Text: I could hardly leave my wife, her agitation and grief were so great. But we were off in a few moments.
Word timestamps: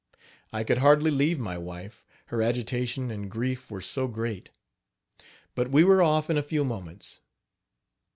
I 0.51 0.63
could 0.63 0.79
hardly 0.79 1.11
leave 1.11 1.37
my 1.37 1.59
wife, 1.59 2.03
her 2.33 2.41
agitation 2.41 3.11
and 3.11 3.29
grief 3.29 3.69
were 3.69 3.81
so 3.81 4.07
great. 4.07 4.49
But 5.53 5.69
we 5.69 5.83
were 5.83 6.01
off 6.01 6.27
in 6.27 6.39
a 6.39 6.41
few 6.41 6.65
moments. 6.65 7.19